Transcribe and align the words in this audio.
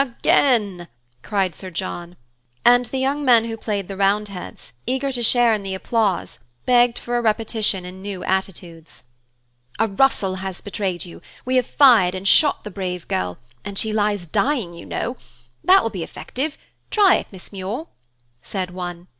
Again!" 0.03 0.87
called 1.21 1.53
Sir 1.53 1.69
John. 1.69 2.15
And 2.65 2.87
the 2.87 2.97
young 2.97 3.23
men 3.23 3.45
who 3.45 3.55
played 3.55 3.87
the 3.87 3.95
Roundheads, 3.95 4.73
eager 4.87 5.11
to 5.11 5.21
share 5.21 5.53
in 5.53 5.61
the 5.61 5.75
applause 5.75 6.39
begged 6.65 6.97
for 6.97 7.17
a 7.17 7.21
repetition 7.21 7.85
in 7.85 8.01
new 8.01 8.23
attitudes. 8.23 9.03
"A 9.77 9.87
rustle 9.87 10.37
has 10.37 10.59
betrayed 10.59 11.05
you, 11.05 11.21
we 11.45 11.57
have 11.57 11.67
fired 11.67 12.15
and 12.15 12.27
shot 12.27 12.63
the 12.63 12.71
brave 12.71 13.07
girl, 13.07 13.37
and 13.63 13.77
she 13.77 13.93
lies 13.93 14.25
dying, 14.25 14.73
you 14.73 14.87
know. 14.87 15.17
That 15.63 15.83
will 15.83 15.91
be 15.91 16.01
effective; 16.01 16.57
try 16.89 17.17
it, 17.17 17.27
Miss 17.31 17.51
Muir," 17.51 17.85
said 18.41 18.71
one. 18.71 19.07